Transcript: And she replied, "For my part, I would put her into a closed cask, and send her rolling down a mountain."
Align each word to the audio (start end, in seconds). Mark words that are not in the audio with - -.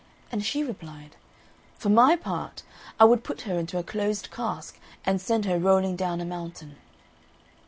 And 0.31 0.43
she 0.43 0.63
replied, 0.63 1.15
"For 1.77 1.89
my 1.89 2.15
part, 2.15 2.63
I 2.99 3.03
would 3.05 3.23
put 3.23 3.41
her 3.41 3.59
into 3.59 3.77
a 3.77 3.83
closed 3.83 4.31
cask, 4.31 4.79
and 5.05 5.21
send 5.21 5.45
her 5.45 5.59
rolling 5.59 5.95
down 5.95 6.19
a 6.19 6.25
mountain." 6.25 6.77